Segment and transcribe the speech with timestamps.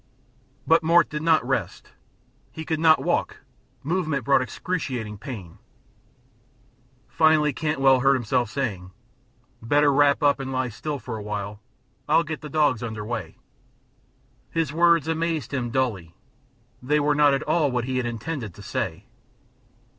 [0.65, 1.91] But Mort did not rest.
[2.51, 3.37] He could not walk;
[3.83, 5.59] movement brought excruciating pain.
[7.07, 8.89] Finally Cantwell heard himself saying:
[9.61, 11.59] "Better wrap up and lie still for a while.
[12.09, 13.37] I'll get the dogs underway."
[14.49, 16.15] His words amazed him dully.
[16.81, 19.05] They were not at all what he had intended to say.